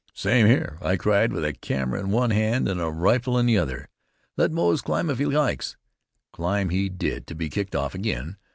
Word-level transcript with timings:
"Same 0.15 0.47
here," 0.47 0.79
I 0.81 0.95
cried, 0.97 1.31
with 1.31 1.45
a 1.45 1.53
camera 1.53 1.99
in 1.99 2.09
one 2.09 2.31
hand 2.31 2.67
and 2.67 2.81
a 2.81 2.89
rifle 2.89 3.37
in 3.37 3.45
the 3.45 3.59
other. 3.59 3.87
"Let 4.35 4.51
Moze 4.51 4.81
climb 4.81 5.11
if 5.11 5.19
he 5.19 5.25
likes." 5.25 5.77
Climb 6.33 6.69
he 6.69 6.89
did, 6.89 7.27
to 7.27 7.35
be 7.35 7.49
kicked 7.49 7.75
off 7.75 7.93
again. 7.93 8.37